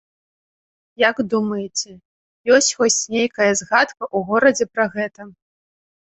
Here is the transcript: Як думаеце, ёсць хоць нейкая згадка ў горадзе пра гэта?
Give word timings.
Як 1.09 1.17
думаеце, 1.33 1.91
ёсць 2.55 2.69
хоць 2.79 3.05
нейкая 3.15 3.49
згадка 3.59 4.01
ў 4.05 4.17
горадзе 4.31 4.65
пра 4.79 4.85
гэта? 4.97 5.21